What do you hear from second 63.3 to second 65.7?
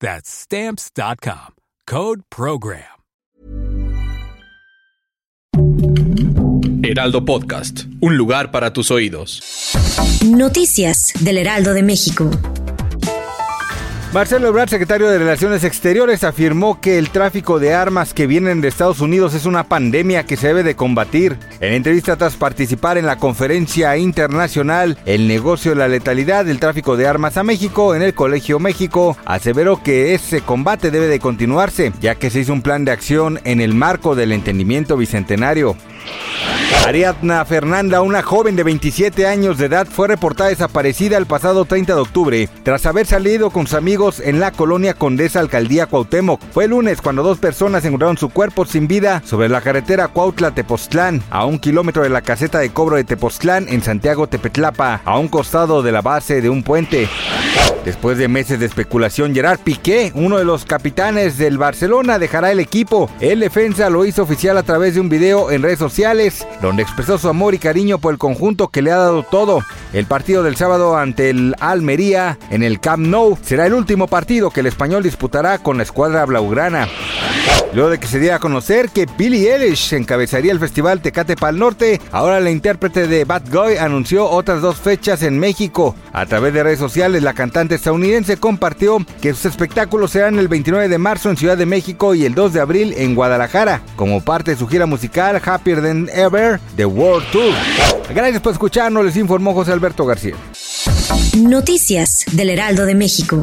defensa lo hizo oficial a través de un video en